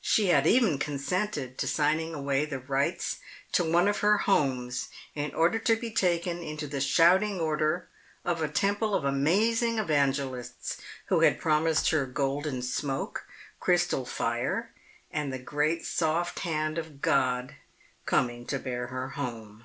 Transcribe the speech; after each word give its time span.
She 0.00 0.28
had 0.28 0.46
even 0.46 0.78
consented 0.78 1.58
to 1.58 1.66
signing 1.66 2.14
away 2.14 2.44
the 2.44 2.60
rights 2.60 3.18
to 3.50 3.64
one 3.64 3.88
of 3.88 3.98
her 4.06 4.18
homes 4.18 4.88
in 5.16 5.34
order 5.34 5.58
to 5.58 5.74
be 5.74 5.90
taken 5.90 6.44
into 6.44 6.68
the 6.68 6.80
shouting 6.80 7.40
order 7.40 7.88
of 8.24 8.40
a 8.40 8.46
temple 8.46 8.94
of 8.94 9.04
amazing 9.04 9.80
evangelists 9.80 10.80
who 11.06 11.22
had 11.22 11.40
promised 11.40 11.90
her 11.90 12.06
golden 12.06 12.62
smoke, 12.62 13.26
crystal 13.58 14.06
fire, 14.06 14.70
and 15.10 15.32
the 15.32 15.40
great 15.40 15.84
soft 15.84 16.38
hand 16.46 16.78
of 16.78 17.00
God 17.02 17.56
coming 18.06 18.46
to 18.46 18.60
bear 18.60 18.86
her 18.86 19.08
home. 19.08 19.64